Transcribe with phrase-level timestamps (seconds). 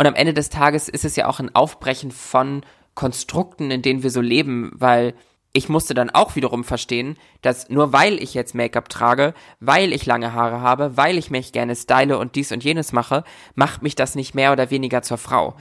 [0.00, 2.62] Und am Ende des Tages ist es ja auch ein Aufbrechen von
[2.94, 5.12] Konstrukten, in denen wir so leben, weil
[5.52, 10.06] ich musste dann auch wiederum verstehen, dass nur weil ich jetzt Make-up trage, weil ich
[10.06, 13.24] lange Haare habe, weil ich mich gerne style und dies und jenes mache,
[13.54, 15.54] macht mich das nicht mehr oder weniger zur Frau.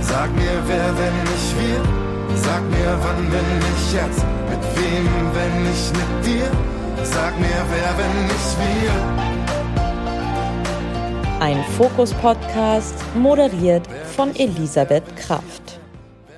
[0.00, 2.36] Sag mir, wer, wenn nicht wir?
[2.38, 4.24] Sag mir, wann, wenn nicht jetzt?
[4.50, 7.04] Mit wem, wenn nicht mit dir?
[7.04, 9.31] Sag mir, wer, wenn nicht wir?
[11.44, 13.84] Ein Fokus-Podcast, moderiert
[14.14, 15.80] von Elisabeth Kraft.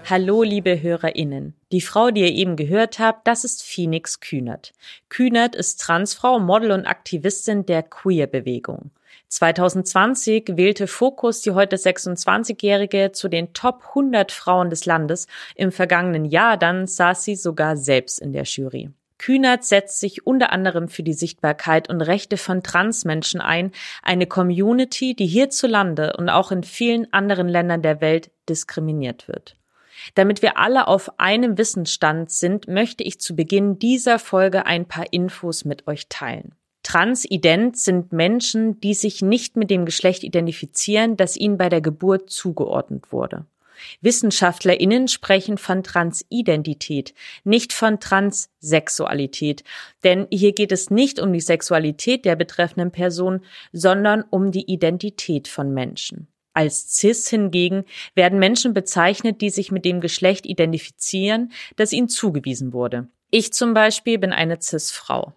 [0.08, 1.52] Hallo, liebe HörerInnen.
[1.72, 4.72] Die Frau, die ihr eben gehört habt, das ist Phoenix Kühnert.
[5.10, 8.92] Kühnert ist Transfrau, Model und Aktivistin der Queer-Bewegung.
[9.28, 15.26] 2020 wählte Focus die heute 26-Jährige zu den Top 100 Frauen des Landes.
[15.54, 18.88] Im vergangenen Jahr dann saß sie sogar selbst in der Jury.
[19.24, 25.14] Kühnert setzt sich unter anderem für die Sichtbarkeit und Rechte von Transmenschen ein, eine Community,
[25.14, 29.56] die hierzulande und auch in vielen anderen Ländern der Welt diskriminiert wird.
[30.14, 35.10] Damit wir alle auf einem Wissensstand sind, möchte ich zu Beginn dieser Folge ein paar
[35.10, 36.54] Infos mit euch teilen.
[36.82, 42.28] Transident sind Menschen, die sich nicht mit dem Geschlecht identifizieren, das ihnen bei der Geburt
[42.28, 43.46] zugeordnet wurde.
[44.00, 49.64] WissenschaftlerInnen sprechen von Transidentität, nicht von Transsexualität,
[50.02, 53.40] denn hier geht es nicht um die Sexualität der betreffenden Person,
[53.72, 56.28] sondern um die Identität von Menschen.
[56.52, 62.72] Als cis hingegen werden Menschen bezeichnet, die sich mit dem Geschlecht identifizieren, das ihnen zugewiesen
[62.72, 63.08] wurde.
[63.30, 65.32] Ich zum Beispiel bin eine cis-Frau.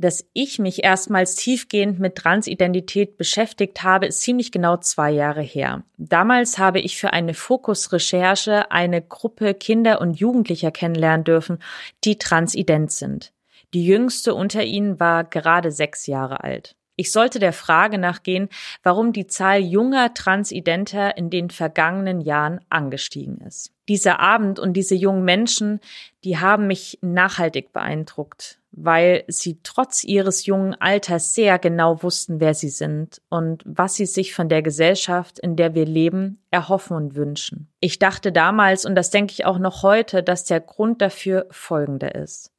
[0.00, 5.84] Dass ich mich erstmals tiefgehend mit Transidentität beschäftigt habe, ist ziemlich genau zwei Jahre her.
[5.98, 11.58] Damals habe ich für eine Fokusrecherche eine Gruppe Kinder und Jugendlicher kennenlernen dürfen,
[12.04, 13.32] die transident sind.
[13.74, 16.76] Die jüngste unter ihnen war gerade sechs Jahre alt.
[17.00, 18.50] Ich sollte der Frage nachgehen,
[18.82, 23.72] warum die Zahl junger Transidenter in den vergangenen Jahren angestiegen ist.
[23.88, 25.80] Dieser Abend und diese jungen Menschen,
[26.24, 32.54] die haben mich nachhaltig beeindruckt weil sie trotz ihres jungen Alters sehr genau wussten, wer
[32.54, 37.16] sie sind und was sie sich von der Gesellschaft, in der wir leben, erhoffen und
[37.16, 37.68] wünschen.
[37.80, 42.14] Ich dachte damals, und das denke ich auch noch heute, dass der Grund dafür folgender
[42.14, 42.52] ist.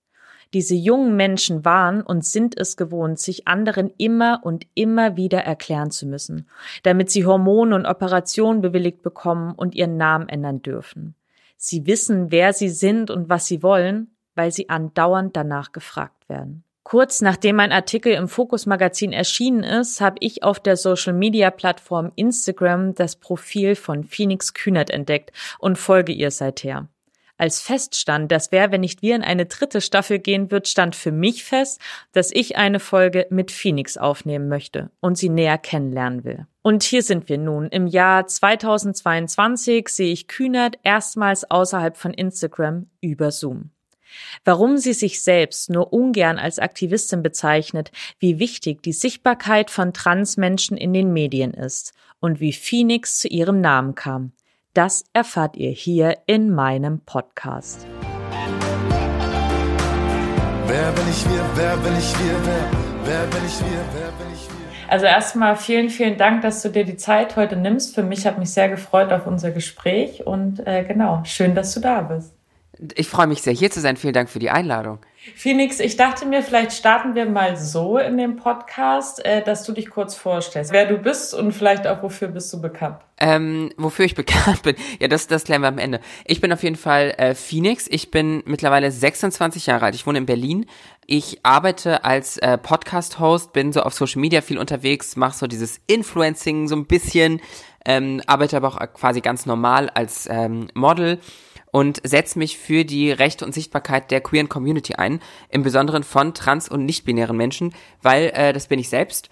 [0.54, 5.92] Diese jungen Menschen waren und sind es gewohnt, sich anderen immer und immer wieder erklären
[5.92, 6.50] zu müssen,
[6.84, 11.16] damit sie Hormone und Operationen bewilligt bekommen und ihren Namen ändern dürfen.
[11.56, 16.64] Sie wissen, wer sie sind und was sie wollen, weil sie andauernd danach gefragt werden.
[16.84, 21.52] Kurz nachdem mein Artikel im Fokus Magazin erschienen ist, habe ich auf der Social Media
[21.52, 26.90] Plattform Instagram das Profil von Phoenix Kühnert entdeckt und folge ihr seither.
[27.42, 31.12] Als feststand, dass wer, wenn nicht wir in eine dritte Staffel gehen wird, stand für
[31.12, 31.82] mich fest,
[32.12, 36.46] dass ich eine Folge mit Phoenix aufnehmen möchte und sie näher kennenlernen will.
[36.62, 37.70] Und hier sind wir nun.
[37.70, 43.72] Im Jahr 2022 sehe ich Kühnert erstmals außerhalb von Instagram über Zoom.
[44.46, 50.78] Warum sie sich selbst nur ungern als Aktivistin bezeichnet, wie wichtig die Sichtbarkeit von Transmenschen
[50.78, 54.32] in den Medien ist und wie Phoenix zu ihrem Namen kam.
[54.74, 57.86] Das erfahrt ihr hier in meinem Podcast.
[60.66, 62.72] Wer bin ich wir, wer bin ich wir, wer,
[63.04, 64.90] wer bin ich wir, wer bin ich wir?
[64.90, 67.96] Also erstmal vielen, vielen Dank, dass du dir die Zeit heute nimmst.
[67.96, 71.82] Für mich hat mich sehr gefreut auf unser Gespräch und äh, genau, schön, dass du
[71.82, 72.34] da bist.
[72.96, 73.96] Ich freue mich sehr, hier zu sein.
[73.96, 75.00] Vielen Dank für die Einladung.
[75.36, 79.72] Phoenix, ich dachte mir, vielleicht starten wir mal so in dem Podcast, äh, dass du
[79.72, 82.98] dich kurz vorstellst, wer du bist und vielleicht auch wofür bist du bekannt.
[83.20, 86.00] Ähm, wofür ich bekannt bin, ja, das, das klären wir am Ende.
[86.26, 87.86] Ich bin auf jeden Fall äh, Phoenix.
[87.88, 89.96] Ich bin mittlerweile 26 Jahre alt.
[89.96, 90.66] Ich wohne in Berlin.
[91.06, 95.82] Ich arbeite als äh, Podcast-Host, bin so auf Social Media viel unterwegs, mache so dieses
[95.86, 97.42] Influencing so ein bisschen,
[97.86, 101.20] ähm, arbeite aber auch quasi ganz normal als ähm, Model
[101.72, 105.20] und setze mich für die Rechte und Sichtbarkeit der queeren Community ein,
[105.50, 109.30] im Besonderen von trans- und nicht-binären Menschen, weil äh, das bin ich selbst.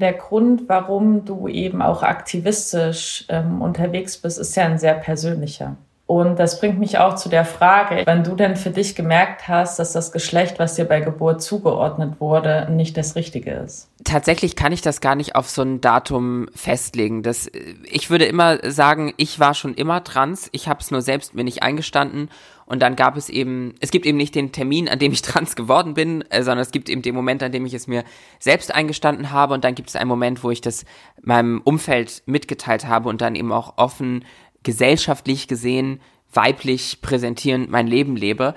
[0.00, 5.76] Der Grund, warum du eben auch aktivistisch ähm, unterwegs bist, ist ja ein sehr persönlicher.
[6.12, 9.78] Und das bringt mich auch zu der Frage, wenn du denn für dich gemerkt hast,
[9.78, 13.88] dass das Geschlecht, was dir bei Geburt zugeordnet wurde, nicht das Richtige ist.
[14.04, 17.22] Tatsächlich kann ich das gar nicht auf so ein Datum festlegen.
[17.22, 17.50] Das,
[17.90, 20.50] ich würde immer sagen, ich war schon immer trans.
[20.52, 22.28] Ich habe es nur selbst mir nicht eingestanden.
[22.66, 25.56] Und dann gab es eben, es gibt eben nicht den Termin, an dem ich trans
[25.56, 28.04] geworden bin, äh, sondern es gibt eben den Moment, an dem ich es mir
[28.38, 29.54] selbst eingestanden habe.
[29.54, 30.84] Und dann gibt es einen Moment, wo ich das
[31.22, 34.26] meinem Umfeld mitgeteilt habe und dann eben auch offen
[34.62, 36.00] gesellschaftlich gesehen
[36.32, 38.54] weiblich präsentierend mein Leben lebe.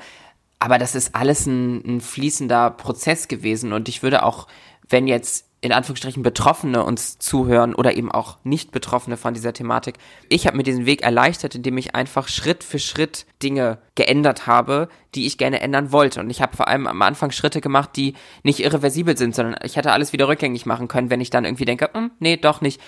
[0.60, 4.48] Aber das ist alles ein, ein fließender Prozess gewesen und ich würde auch,
[4.88, 9.96] wenn jetzt in Anführungsstrichen Betroffene uns zuhören oder eben auch nicht Betroffene von dieser Thematik.
[10.30, 14.90] Ich habe mir diesen Weg erleichtert, indem ich einfach Schritt für Schritt Dinge geändert habe,
[15.16, 16.20] die ich gerne ändern wollte.
[16.20, 18.14] Und ich habe vor allem am Anfang Schritte gemacht, die
[18.44, 21.66] nicht irreversibel sind, sondern ich hätte alles wieder rückgängig machen können, wenn ich dann irgendwie
[21.66, 22.80] denke, hm, nee, doch nicht.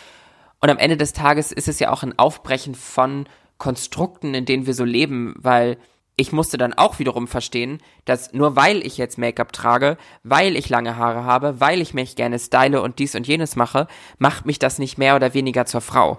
[0.59, 3.27] Und am Ende des Tages ist es ja auch ein Aufbrechen von
[3.57, 5.77] Konstrukten, in denen wir so leben, weil
[6.15, 10.67] ich musste dann auch wiederum verstehen, dass nur weil ich jetzt Make-up trage, weil ich
[10.67, 13.87] lange Haare habe, weil ich mich gerne style und dies und jenes mache,
[14.17, 16.17] macht mich das nicht mehr oder weniger zur Frau.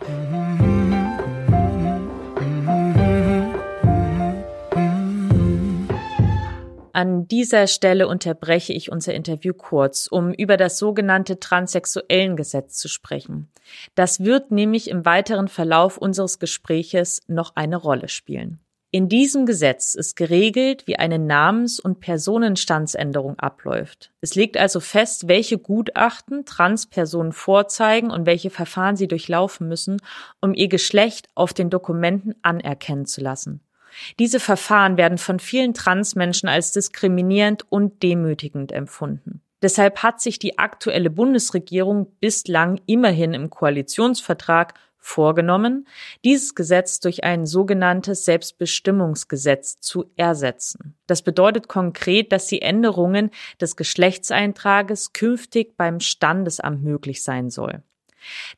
[6.98, 12.88] An dieser Stelle unterbreche ich unser Interview kurz, um über das sogenannte transsexuellen Gesetz zu
[12.88, 13.46] sprechen.
[13.94, 18.58] Das wird nämlich im weiteren Verlauf unseres Gespräches noch eine Rolle spielen.
[18.90, 24.10] In diesem Gesetz ist geregelt, wie eine Namens- und Personenstandsänderung abläuft.
[24.20, 29.98] Es legt also fest, welche Gutachten Transpersonen vorzeigen und welche Verfahren sie durchlaufen müssen,
[30.40, 33.60] um ihr Geschlecht auf den Dokumenten anerkennen zu lassen.
[34.18, 39.42] Diese Verfahren werden von vielen Transmenschen als diskriminierend und demütigend empfunden.
[39.60, 45.86] Deshalb hat sich die aktuelle Bundesregierung bislang immerhin im Koalitionsvertrag vorgenommen,
[46.24, 50.96] dieses Gesetz durch ein sogenanntes Selbstbestimmungsgesetz zu ersetzen.
[51.06, 53.30] Das bedeutet konkret, dass die Änderungen
[53.60, 57.82] des Geschlechtseintrages künftig beim Standesamt möglich sein soll.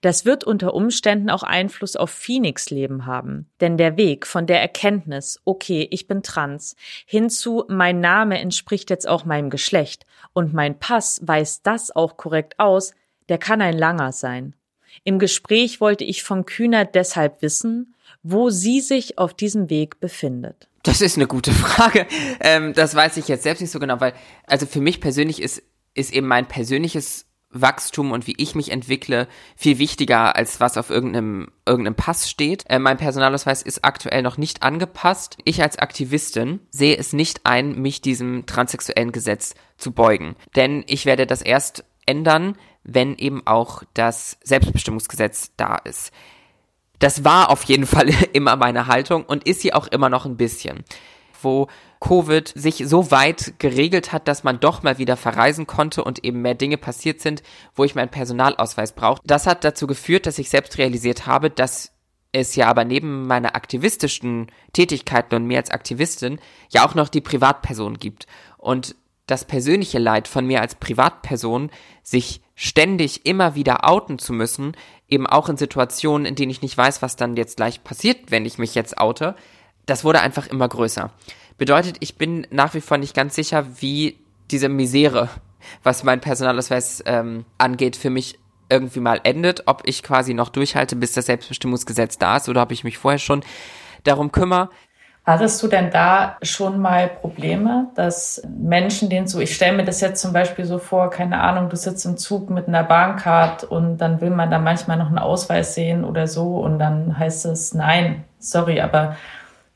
[0.00, 3.48] Das wird unter Umständen auch Einfluss auf Phoenix Leben haben.
[3.60, 6.76] Denn der Weg von der Erkenntnis, okay, ich bin trans,
[7.06, 12.58] hinzu, mein Name entspricht jetzt auch meinem Geschlecht und mein Pass weist das auch korrekt
[12.58, 12.92] aus,
[13.28, 14.54] der kann ein langer sein.
[15.04, 20.68] Im Gespräch wollte ich von Kühner deshalb wissen, wo sie sich auf diesem Weg befindet.
[20.82, 22.06] Das ist eine gute Frage.
[22.40, 24.14] Ähm, das weiß ich jetzt selbst nicht so genau, weil,
[24.46, 25.62] also für mich persönlich ist,
[25.94, 29.26] ist eben mein persönliches Wachstum und wie ich mich entwickle
[29.56, 32.64] viel wichtiger, als was auf irgendeinem, irgendeinem Pass steht.
[32.68, 35.38] Äh, mein Personalausweis ist aktuell noch nicht angepasst.
[35.44, 40.36] Ich als Aktivistin sehe es nicht ein, mich diesem transsexuellen Gesetz zu beugen.
[40.54, 46.12] Denn ich werde das erst ändern, wenn eben auch das Selbstbestimmungsgesetz da ist.
[47.00, 50.36] Das war auf jeden Fall immer meine Haltung und ist sie auch immer noch ein
[50.36, 50.84] bisschen.
[51.42, 51.68] Wo
[52.00, 56.42] Covid sich so weit geregelt hat, dass man doch mal wieder verreisen konnte und eben
[56.42, 57.42] mehr Dinge passiert sind,
[57.74, 59.20] wo ich meinen Personalausweis brauche.
[59.24, 61.92] Das hat dazu geführt, dass ich selbst realisiert habe, dass
[62.32, 66.38] es ja aber neben meiner aktivistischen Tätigkeiten und mir als Aktivistin
[66.70, 68.26] ja auch noch die Privatperson gibt.
[68.56, 68.94] Und
[69.26, 71.70] das persönliche Leid von mir als Privatperson,
[72.02, 74.76] sich ständig immer wieder outen zu müssen,
[75.08, 78.44] eben auch in Situationen, in denen ich nicht weiß, was dann jetzt gleich passiert, wenn
[78.44, 79.36] ich mich jetzt oute,
[79.90, 81.10] das wurde einfach immer größer.
[81.58, 84.16] Bedeutet, ich bin nach wie vor nicht ganz sicher, wie
[84.50, 85.28] diese Misere,
[85.82, 88.38] was mein Personalausweis ähm, angeht, für mich
[88.70, 92.70] irgendwie mal endet, ob ich quasi noch durchhalte, bis das Selbstbestimmungsgesetz da ist oder ob
[92.70, 93.42] ich mich vorher schon
[94.04, 94.70] darum kümmere.
[95.26, 100.00] Hattest du denn da schon mal Probleme, dass Menschen, denen so, ich stelle mir das
[100.00, 103.98] jetzt zum Beispiel so vor, keine Ahnung, du sitzt im Zug mit einer Bahncard und
[103.98, 107.74] dann will man da manchmal noch einen Ausweis sehen oder so und dann heißt es,
[107.74, 109.16] nein, sorry, aber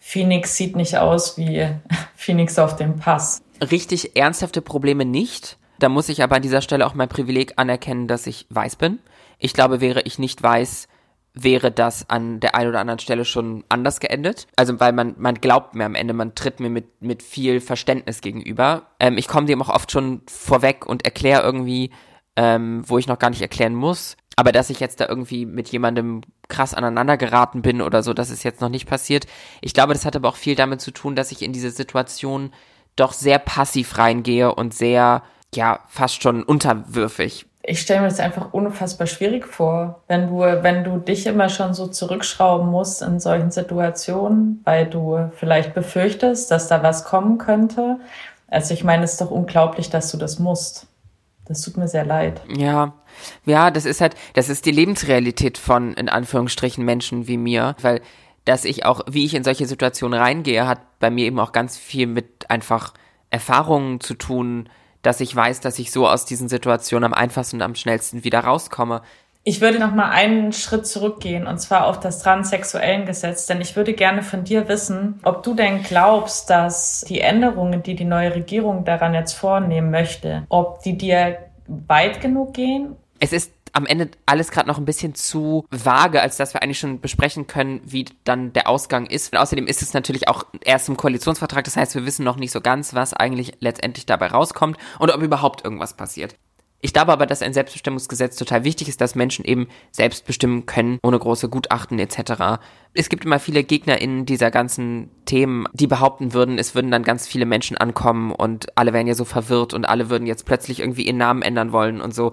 [0.07, 1.67] Phoenix sieht nicht aus wie
[2.15, 3.43] Phoenix auf dem Pass.
[3.71, 5.57] Richtig ernsthafte Probleme nicht.
[5.79, 8.99] Da muss ich aber an dieser Stelle auch mein Privileg anerkennen, dass ich weiß bin.
[9.39, 10.89] Ich glaube, wäre ich nicht weiß,
[11.33, 14.47] wäre das an der einen oder anderen Stelle schon anders geendet.
[14.57, 18.21] Also weil man, man glaubt mir am Ende, man tritt mir mit, mit viel Verständnis
[18.21, 18.89] gegenüber.
[19.01, 21.91] Ähm, ich komme dem auch oft schon vorweg und erkläre irgendwie,
[22.37, 24.19] ähm, wo ich noch gar nicht erklären muss.
[24.37, 28.31] Aber dass ich jetzt da irgendwie mit jemandem krass aneinander geraten bin oder so, das
[28.31, 29.27] ist jetzt noch nicht passiert.
[29.61, 32.53] Ich glaube, das hat aber auch viel damit zu tun, dass ich in diese Situation
[32.97, 35.23] doch sehr passiv reingehe und sehr,
[35.55, 40.85] ja, fast schon unterwürfig ich stelle mir das einfach unfassbar schwierig vor, wenn du, wenn
[40.85, 46.69] du dich immer schon so zurückschrauben musst in solchen Situationen, weil du vielleicht befürchtest, dass
[46.69, 47.99] da was kommen könnte.
[48.49, 50.87] Also ich meine, es ist doch unglaublich, dass du das musst.
[51.47, 52.41] Das tut mir sehr leid.
[52.49, 52.95] Ja,
[53.45, 58.01] ja, das ist halt, das ist die Lebensrealität von, in Anführungsstrichen, Menschen wie mir, weil,
[58.45, 61.77] dass ich auch, wie ich in solche Situationen reingehe, hat bei mir eben auch ganz
[61.77, 62.95] viel mit einfach
[63.31, 64.69] Erfahrungen zu tun,
[65.03, 68.41] dass ich weiß, dass ich so aus diesen Situationen am einfachsten und am schnellsten wieder
[68.41, 69.03] rauskomme.
[69.47, 73.77] Ich würde noch mal einen Schritt zurückgehen und zwar auf das transsexuellen Gesetz, denn ich
[73.77, 78.35] würde gerne von dir wissen, ob du denn glaubst, dass die Änderungen, die die neue
[78.35, 81.37] Regierung daran jetzt vornehmen möchte, ob die dir
[81.67, 82.97] weit genug gehen?
[83.21, 86.79] Es ist am Ende alles gerade noch ein bisschen zu vage, als dass wir eigentlich
[86.79, 89.33] schon besprechen können, wie dann der Ausgang ist.
[89.33, 92.53] Und außerdem ist es natürlich auch erst im Koalitionsvertrag, das heißt, wir wissen noch nicht
[92.53, 96.37] so ganz, was eigentlich letztendlich dabei rauskommt und ob überhaupt irgendwas passiert.
[96.85, 100.99] Ich glaube aber, dass ein Selbstbestimmungsgesetz total wichtig ist, dass Menschen eben selbst bestimmen können,
[101.03, 102.61] ohne große Gutachten etc.
[102.93, 107.27] Es gibt immer viele GegnerInnen dieser ganzen Themen, die behaupten würden, es würden dann ganz
[107.27, 111.07] viele Menschen ankommen und alle wären ja so verwirrt und alle würden jetzt plötzlich irgendwie
[111.07, 112.33] ihren Namen ändern wollen und so.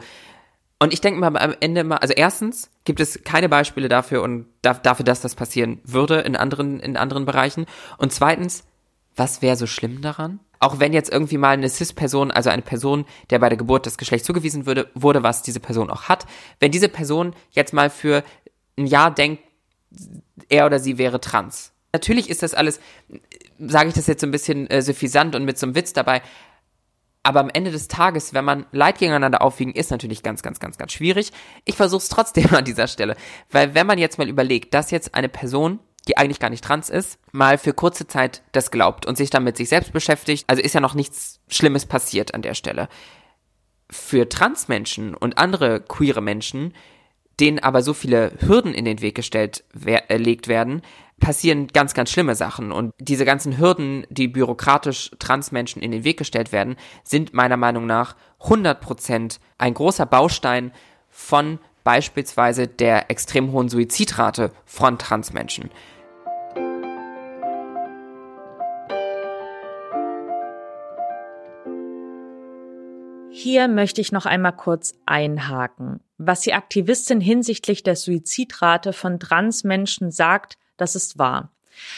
[0.80, 4.48] Und ich denke mal am Ende immer, also erstens gibt es keine Beispiele dafür und
[4.64, 7.68] dafür, dass das passieren würde in anderen, in anderen Bereichen.
[7.98, 8.66] Und zweitens,
[9.16, 10.42] was wäre so schlimm daran?
[10.62, 13.98] Auch wenn jetzt irgendwie mal eine CIS-Person, also eine Person, der bei der Geburt das
[13.98, 16.26] Geschlecht zugewiesen würde, wurde, was diese Person auch hat,
[16.60, 18.24] wenn diese Person jetzt mal für
[18.78, 19.44] ein Jahr denkt,
[20.48, 21.74] er oder sie wäre trans.
[21.94, 22.80] Natürlich ist das alles,
[23.60, 26.22] sage ich das jetzt so ein bisschen äh, suffisant und mit so einem Witz dabei,
[27.24, 30.78] aber am Ende des Tages, wenn man Leid gegeneinander aufwiegen, ist natürlich ganz, ganz, ganz,
[30.78, 31.32] ganz schwierig.
[31.66, 33.16] Ich versuche es trotzdem an dieser Stelle.
[33.50, 36.90] Weil wenn man jetzt mal überlegt, dass jetzt eine Person die eigentlich gar nicht trans
[36.90, 40.46] ist, mal für kurze Zeit das glaubt und sich dann mit sich selbst beschäftigt.
[40.48, 42.90] Also ist ja noch nichts Schlimmes passiert an der Stelle.
[43.90, 46.74] Für Transmenschen und andere queere Menschen,
[47.40, 49.64] denen aber so viele Hürden in den Weg gestellt
[50.08, 50.82] erlegt äh, werden,
[51.20, 52.72] passieren ganz, ganz schlimme Sachen.
[52.72, 57.86] Und diese ganzen Hürden, die bürokratisch Transmenschen in den Weg gestellt werden, sind meiner Meinung
[57.86, 60.74] nach 100% ein großer Baustein
[61.10, 65.70] von beispielsweise der extrem hohen Suizidrate von Transmenschen.
[73.34, 76.02] Hier möchte ich noch einmal kurz einhaken.
[76.18, 81.50] Was die Aktivistin hinsichtlich der Suizidrate von Transmenschen sagt, das ist wahr.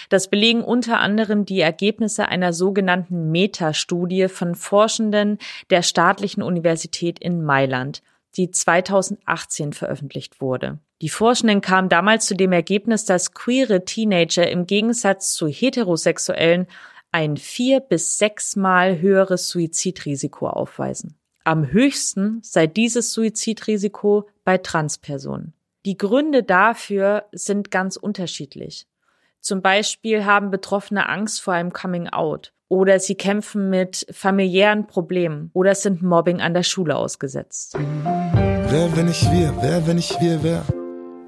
[0.10, 7.44] Das belegen unter anderem die Ergebnisse einer sogenannten Metastudie von Forschenden der Staatlichen Universität in
[7.44, 8.04] Mailand,
[8.36, 10.80] die 2018 veröffentlicht wurde.
[11.02, 16.68] Die Forschenden kamen damals zu dem Ergebnis, dass queere Teenager im Gegensatz zu heterosexuellen
[17.12, 21.16] ein vier bis sechsmal höheres Suizidrisiko aufweisen.
[21.44, 25.54] Am höchsten sei dieses Suizidrisiko bei Transpersonen.
[25.86, 28.88] Die Gründe dafür sind ganz unterschiedlich.
[29.42, 35.52] Zum Beispiel haben Betroffene Angst vor einem Coming Out oder sie kämpfen mit familiären Problemen
[35.54, 37.78] oder sind Mobbing an der Schule ausgesetzt.
[37.78, 40.64] Wer, wenn ich wir, wer, wenn ich wir, wer?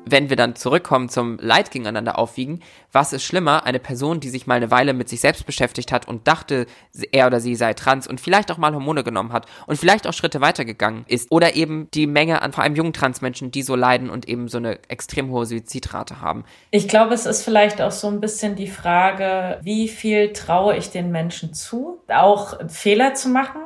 [0.06, 4.48] Wenn wir dann zurückkommen zum Leid gegeneinander aufwiegen, was ist schlimmer, eine Person, die sich
[4.48, 6.66] mal eine Weile mit sich selbst beschäftigt hat und dachte,
[7.12, 10.14] er oder sie sei trans und vielleicht auch mal Hormone genommen hat und vielleicht auch
[10.14, 14.10] Schritte weitergegangen ist oder eben die Menge an vor allem jungen Transmenschen, die so leiden
[14.10, 16.46] und eben so eine extrem hohe Suizidrate haben.
[16.72, 20.92] Ich glaube, es ist vielleicht auch so ein bisschen die Frage, wie viel traue ich
[20.92, 23.65] den Menschen zu, auch Fehler zu machen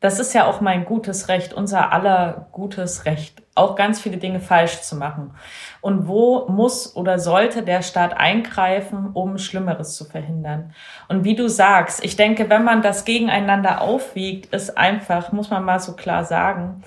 [0.00, 4.40] das ist ja auch mein gutes Recht, unser aller gutes Recht, auch ganz viele Dinge
[4.40, 5.34] falsch zu machen.
[5.82, 10.72] Und wo muss oder sollte der Staat eingreifen, um Schlimmeres zu verhindern?
[11.08, 15.64] Und wie du sagst, ich denke, wenn man das gegeneinander aufwiegt, ist einfach, muss man
[15.64, 16.82] mal so klar sagen,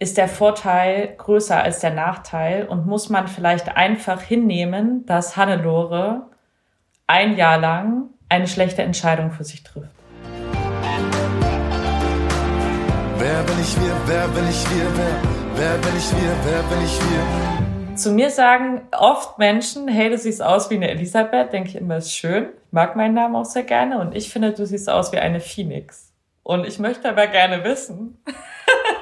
[0.00, 6.26] ist der Vorteil größer als der Nachteil und muss man vielleicht einfach hinnehmen, dass Hannelore
[7.06, 9.97] ein Jahr lang eine schlechte Entscheidung für sich trifft.
[13.20, 15.22] Wer bin ich wir, wer bin ich wir, wer,
[15.56, 17.96] wer bin ich wir, wer bin ich wir?
[17.96, 21.96] Zu mir sagen oft Menschen, hey, du siehst aus wie eine Elisabeth, denke ich immer,
[21.96, 22.44] ist schön.
[22.44, 25.40] Ich mag meinen Namen auch sehr gerne und ich finde, du siehst aus wie eine
[25.40, 26.12] Phoenix.
[26.44, 28.18] Und ich möchte aber gerne wissen,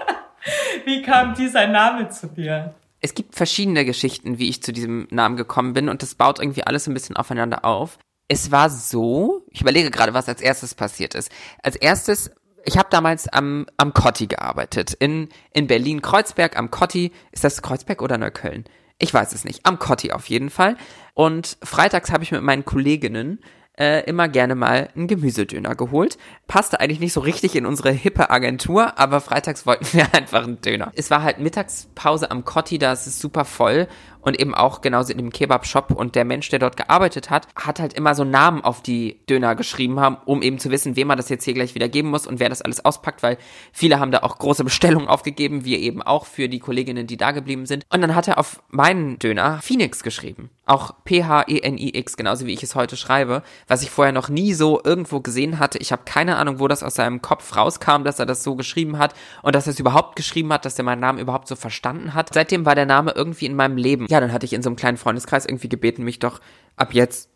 [0.87, 2.75] wie kam dieser Name zu dir?
[3.00, 6.62] Es gibt verschiedene Geschichten, wie ich zu diesem Namen gekommen bin und das baut irgendwie
[6.62, 7.99] alles ein bisschen aufeinander auf.
[8.28, 11.30] Es war so, ich überlege gerade, was als erstes passiert ist.
[11.62, 12.30] Als erstes
[12.66, 14.92] ich habe damals am, am Kotti gearbeitet.
[14.92, 17.12] In, in Berlin-Kreuzberg am Kotti.
[17.30, 18.64] Ist das Kreuzberg oder Neukölln?
[18.99, 19.64] Ich weiß es nicht.
[19.64, 20.76] Am Kotti auf jeden Fall.
[21.14, 23.40] Und freitags habe ich mit meinen Kolleginnen
[23.78, 26.18] äh, immer gerne mal einen Gemüsedöner geholt.
[26.49, 30.61] Passte eigentlich nicht so richtig in unsere hippe Agentur, aber freitags wollten wir einfach einen
[30.61, 30.92] Döner.
[30.94, 33.87] Es war halt Mittagspause am Kotti, da ist es super voll
[34.26, 37.78] und eben auch genauso in dem Kebab-Shop und der Mensch, der dort gearbeitet hat, hat
[37.78, 41.16] halt immer so Namen auf die Döner geschrieben haben, um eben zu wissen, wem man
[41.16, 43.38] das jetzt hier gleich wieder geben muss und wer das alles auspackt, weil
[43.73, 47.30] viele haben da auch große Bestellungen aufgegeben, wir eben auch für die Kolleginnen, die da
[47.30, 47.87] geblieben sind.
[47.88, 50.50] Und dann hat er auf meinen Döner Phoenix geschrieben.
[50.68, 55.21] Auch P-H-E-N-I-X, genauso wie ich es heute schreibe, was ich vorher noch nie so irgendwo
[55.21, 55.78] gesehen hatte.
[55.78, 58.99] Ich habe keine Ahnung, wo das aus seinem Kopf rauskam, dass er das so geschrieben
[58.99, 62.14] hat und dass er es überhaupt geschrieben hat, dass er meinen Namen überhaupt so verstanden
[62.14, 62.35] hat.
[62.35, 64.06] Seitdem war der Name irgendwie in meinem Leben.
[64.09, 66.40] Ja, dann hatte ich in so einem kleinen Freundeskreis irgendwie gebeten, mich doch
[66.76, 67.30] ab jetzt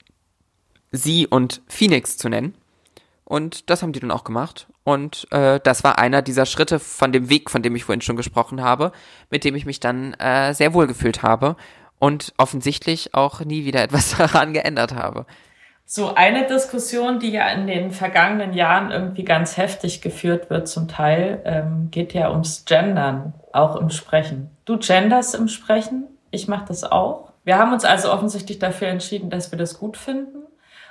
[0.93, 2.55] sie und Phoenix zu nennen.
[3.25, 4.67] Und das haben die dann auch gemacht.
[4.83, 8.17] Und äh, das war einer dieser Schritte von dem Weg, von dem ich vorhin schon
[8.17, 8.91] gesprochen habe,
[9.31, 11.55] mit dem ich mich dann äh, sehr wohl gefühlt habe
[12.01, 15.27] und offensichtlich auch nie wieder etwas daran geändert habe.
[15.85, 20.87] So eine Diskussion, die ja in den vergangenen Jahren irgendwie ganz heftig geführt wird, zum
[20.87, 24.51] Teil, ähm, geht ja ums Gendern, auch im Sprechen.
[24.65, 27.33] Du genders im Sprechen, ich mache das auch.
[27.45, 30.39] Wir haben uns also offensichtlich dafür entschieden, dass wir das gut finden.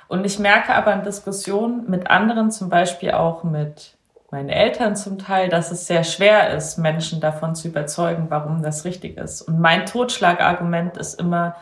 [0.08, 3.96] Und ich merke aber in Diskussionen mit anderen, zum Beispiel auch mit
[4.30, 8.84] meinen Eltern zum Teil, dass es sehr schwer ist, Menschen davon zu überzeugen, warum das
[8.84, 9.42] richtig ist.
[9.42, 11.56] Und mein Totschlagargument ist immer,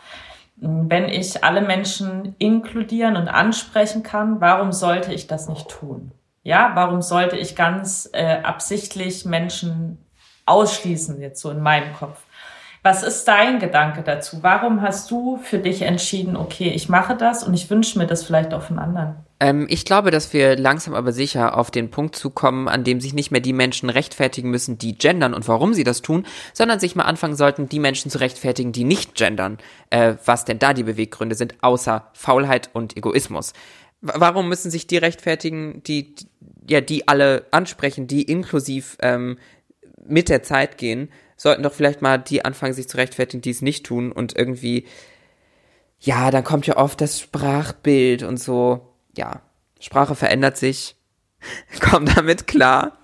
[0.56, 6.12] wenn ich alle Menschen inkludieren und ansprechen kann, warum sollte ich das nicht tun?
[6.42, 9.99] Ja, warum sollte ich ganz äh, absichtlich Menschen
[10.47, 12.23] ausschließen, jetzt so in meinem Kopf?
[12.82, 14.38] Was ist dein Gedanke dazu?
[14.42, 18.23] Warum hast du für dich entschieden, okay, ich mache das und ich wünsche mir das
[18.23, 19.16] vielleicht auch von anderen?
[19.40, 23.14] Ähm, ich glaube, dass wir langsam aber sicher auf den Punkt zukommen, an dem sich
[23.14, 26.97] nicht mehr die Menschen rechtfertigen müssen, die gendern und warum sie das tun, sondern sich
[26.97, 29.58] mal anfangen sollten, die Menschen zu rechtfertigen, die nicht gendern,
[29.90, 33.52] äh, was denn da die Beweggründe sind, außer Faulheit und Egoismus.
[34.00, 36.14] Warum müssen sich die rechtfertigen, die,
[36.68, 39.38] ja, die alle ansprechen, die inklusiv ähm,
[40.06, 43.62] mit der Zeit gehen, sollten doch vielleicht mal die anfangen, sich zu rechtfertigen, die es
[43.62, 44.87] nicht tun und irgendwie,
[45.99, 49.40] ja, dann kommt ja oft das Sprachbild und so ja,
[49.80, 50.97] Sprache verändert sich.
[51.80, 52.99] Komm damit klar.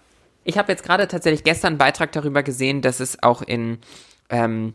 [0.45, 3.79] Ich habe jetzt gerade tatsächlich gestern einen Beitrag darüber gesehen, dass es auch in,
[4.29, 4.75] ähm,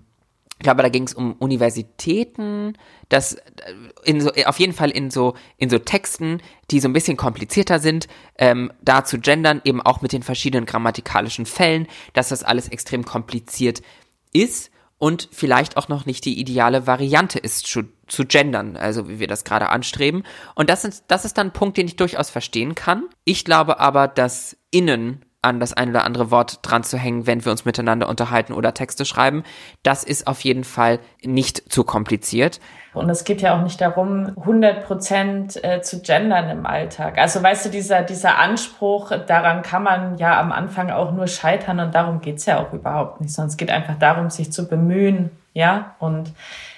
[0.60, 2.74] ich glaube, da ging es um Universitäten,
[3.08, 3.42] dass äh,
[4.04, 7.80] in so, auf jeden Fall in so in so Texten, die so ein bisschen komplizierter
[7.80, 12.68] sind, ähm, da zu gendern, eben auch mit den verschiedenen grammatikalischen Fällen, dass das alles
[12.68, 13.82] extrem kompliziert
[14.34, 19.20] ist und vielleicht auch noch nicht die ideale Variante ist zu, zu gendern, also wie
[19.20, 20.24] wir das gerade anstreben.
[20.56, 23.06] Und das ist, das ist dann ein Punkt, den ich durchaus verstehen kann.
[23.24, 27.46] Ich glaube aber, dass innen an das ein oder andere Wort dran zu hängen, wenn
[27.46, 29.43] wir uns miteinander unterhalten oder Texte schreiben.
[29.84, 32.60] Das ist auf jeden Fall nicht zu kompliziert.
[32.93, 37.17] Und es geht ja auch nicht darum, 100 Prozent äh, zu gendern im Alltag.
[37.17, 41.79] Also weißt du, dieser, dieser Anspruch, daran kann man ja am Anfang auch nur scheitern
[41.79, 45.32] und darum geht's ja auch überhaupt nicht, sondern es geht einfach darum, sich zu bemühen,
[45.54, 46.32] ja, und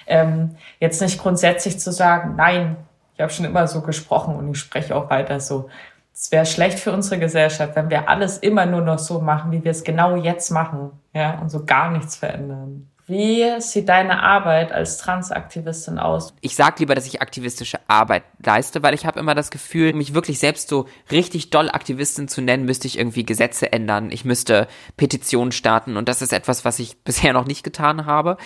[0.06, 2.76] ähm, jetzt nicht grundsätzlich zu sagen, nein,
[3.14, 5.68] ich habe schon immer so gesprochen und ich spreche auch weiter so.
[6.14, 9.64] Es wäre schlecht für unsere Gesellschaft, wenn wir alles immer nur noch so machen, wie
[9.64, 12.88] wir es genau jetzt machen, ja, und so gar nichts verändern.
[13.06, 16.32] Wie sieht deine Arbeit als Transaktivistin aus?
[16.40, 20.14] Ich sag lieber, dass ich aktivistische Arbeit leiste, weil ich habe immer das Gefühl, mich
[20.14, 24.10] wirklich selbst so richtig doll Aktivistin zu nennen, müsste ich irgendwie Gesetze ändern.
[24.12, 28.36] Ich müsste Petitionen starten und das ist etwas, was ich bisher noch nicht getan habe.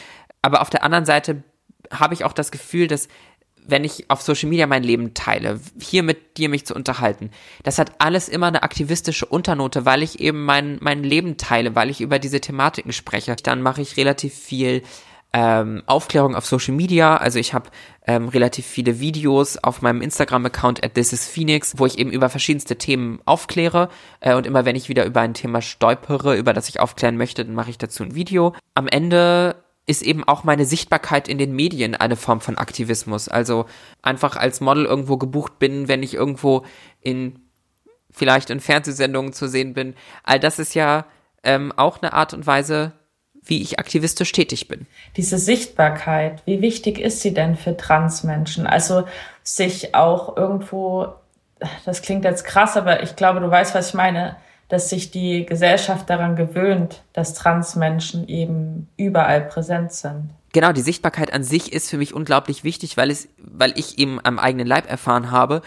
[0.40, 1.42] Aber auf der anderen Seite
[1.92, 3.08] habe ich auch das Gefühl, dass
[3.68, 7.30] wenn ich auf Social Media mein Leben teile, hier mit dir mich zu unterhalten,
[7.62, 11.90] das hat alles immer eine aktivistische Unternote, weil ich eben mein, mein Leben teile, weil
[11.90, 13.36] ich über diese Thematiken spreche.
[13.36, 14.82] Dann mache ich relativ viel
[15.32, 17.16] ähm, Aufklärung auf Social Media.
[17.18, 17.68] Also ich habe
[18.06, 23.20] ähm, relativ viele Videos auf meinem Instagram-Account at thisisphoenix, wo ich eben über verschiedenste Themen
[23.26, 23.90] aufkläre.
[24.20, 27.44] Äh, und immer wenn ich wieder über ein Thema stolpere, über das ich aufklären möchte,
[27.44, 28.54] dann mache ich dazu ein Video.
[28.74, 33.28] Am Ende ist eben auch meine Sichtbarkeit in den Medien eine Form von Aktivismus.
[33.28, 33.66] Also
[34.02, 36.64] einfach als Model irgendwo gebucht bin, wenn ich irgendwo
[37.00, 37.38] in
[38.10, 39.94] vielleicht in Fernsehsendungen zu sehen bin.
[40.24, 41.04] All das ist ja
[41.44, 42.92] ähm, auch eine Art und Weise,
[43.42, 44.86] wie ich aktivistisch tätig bin.
[45.16, 48.66] Diese Sichtbarkeit, wie wichtig ist sie denn für Transmenschen?
[48.66, 49.04] Also
[49.42, 51.14] sich auch irgendwo,
[51.84, 54.36] das klingt jetzt krass, aber ich glaube, du weißt, was ich meine,
[54.68, 60.30] dass sich die Gesellschaft daran gewöhnt, dass Transmenschen eben überall präsent sind.
[60.52, 64.18] Genau, die Sichtbarkeit an sich ist für mich unglaublich wichtig, weil es, weil ich eben
[64.24, 65.62] am eigenen Leib erfahren habe,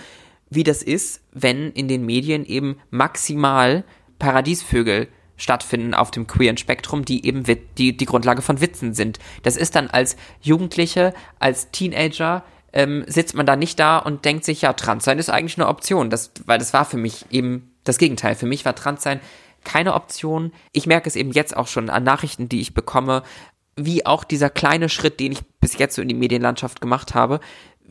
[0.50, 3.84] wie das ist, wenn in den Medien eben maximal
[4.18, 5.08] Paradiesvögel
[5.38, 7.44] stattfinden auf dem queeren Spektrum, die eben
[7.78, 9.20] die, die Grundlage von Witzen sind.
[9.44, 14.44] Das ist dann als Jugendliche, als Teenager, ähm, sitzt man da nicht da und denkt
[14.44, 16.10] sich, ja, Transsein ist eigentlich eine Option.
[16.10, 18.36] Das, weil das war für mich eben das Gegenteil.
[18.36, 19.20] Für mich war Transsein
[19.64, 20.54] keine Option.
[20.72, 23.24] Ich merke es eben jetzt auch schon an Nachrichten, die ich bekomme,
[23.76, 27.40] wie auch dieser kleine Schritt, den ich bis jetzt so in die Medienlandschaft gemacht habe,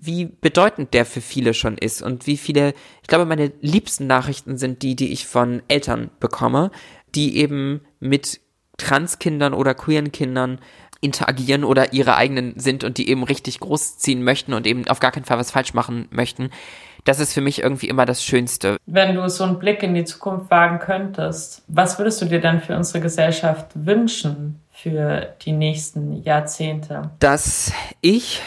[0.01, 4.57] wie bedeutend der für viele schon ist und wie viele, ich glaube, meine liebsten Nachrichten
[4.57, 6.71] sind die, die ich von Eltern bekomme,
[7.15, 8.41] die eben mit
[8.77, 10.61] Transkindern oder queeren Kindern
[11.01, 15.13] interagieren oder ihre eigenen sind und die eben richtig großziehen möchten und eben auf gar
[15.13, 16.51] keinen Fall was falsch machen möchten
[17.09, 18.77] das ist für mich irgendwie immer das Schönste.
[18.85, 22.61] Wenn du so einen Blick in die Zukunft wagen könntest, was würdest du dir dann
[22.61, 27.11] für unsere Gesellschaft wünschen für die nächsten Jahrzehnte?
[27.19, 28.43] Dass ich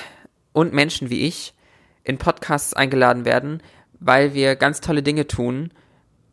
[0.53, 1.55] und Menschen wie ich
[2.03, 3.63] in Podcasts eingeladen werden,
[3.99, 5.71] weil wir ganz tolle Dinge tun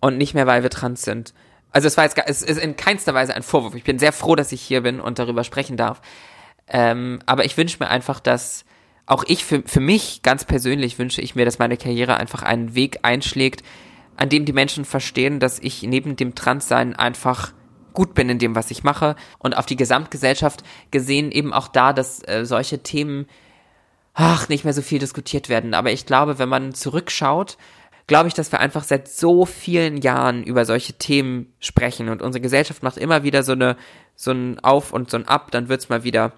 [0.00, 1.32] und nicht mehr, weil wir trans sind.
[1.70, 3.74] Also es war jetzt, es ist in keinster Weise ein Vorwurf.
[3.74, 6.02] Ich bin sehr froh, dass ich hier bin und darüber sprechen darf.
[6.66, 8.66] Ähm, aber ich wünsche mir einfach, dass
[9.08, 12.74] auch ich für, für mich ganz persönlich wünsche ich mir, dass meine Karriere einfach einen
[12.74, 13.62] Weg einschlägt,
[14.16, 17.52] an dem die Menschen verstehen, dass ich neben dem Transsein einfach
[17.94, 21.92] gut bin in dem, was ich mache und auf die Gesamtgesellschaft gesehen eben auch da,
[21.92, 23.26] dass äh, solche Themen
[24.12, 25.72] ach, nicht mehr so viel diskutiert werden.
[25.72, 27.56] Aber ich glaube, wenn man zurückschaut,
[28.08, 32.42] glaube ich, dass wir einfach seit so vielen Jahren über solche Themen sprechen und unsere
[32.42, 33.76] Gesellschaft macht immer wieder so eine,
[34.16, 36.32] so ein Auf und so ein Ab, dann wird's mal wieder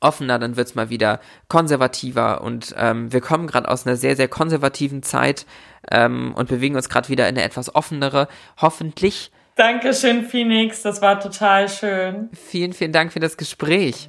[0.00, 4.28] offener, dann wird's mal wieder konservativer und ähm, wir kommen gerade aus einer sehr, sehr
[4.28, 5.46] konservativen Zeit
[5.90, 8.28] ähm, und bewegen uns gerade wieder in eine etwas offenere,
[8.60, 9.30] hoffentlich.
[9.56, 12.30] Dankeschön, Phoenix, das war total schön.
[12.32, 14.08] Vielen, vielen Dank für das Gespräch.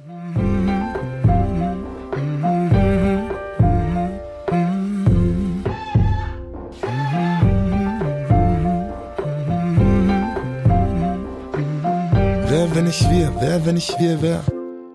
[12.48, 13.32] Wer, wenn nicht wir?
[13.40, 14.44] Wer, wenn nicht wir, wer?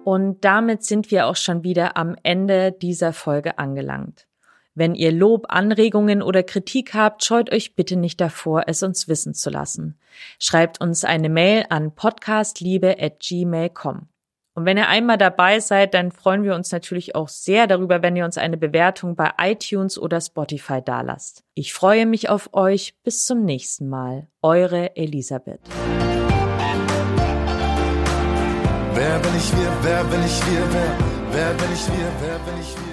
[0.07, 4.25] Und damit sind wir auch schon wieder am Ende dieser Folge angelangt.
[4.73, 9.33] Wenn ihr Lob, Anregungen oder Kritik habt, scheut euch bitte nicht davor, es uns wissen
[9.33, 9.99] zu lassen.
[10.39, 14.07] Schreibt uns eine Mail an podcastliebe@gmail.com.
[14.53, 18.15] Und wenn ihr einmal dabei seid, dann freuen wir uns natürlich auch sehr darüber, wenn
[18.15, 21.43] ihr uns eine Bewertung bei iTunes oder Spotify dalasst.
[21.53, 22.95] Ich freue mich auf euch.
[23.03, 24.29] Bis zum nächsten Mal.
[24.41, 25.59] Eure Elisabeth.
[28.97, 30.97] Wer, wenn ich wir, wer, wenn ich wir, wer,
[31.31, 32.86] wer, wenn ich wir, wer, wenn ich wir.